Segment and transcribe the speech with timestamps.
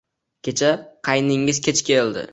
[0.47, 0.71] Kecha
[1.09, 2.29] qayningiz kech keldi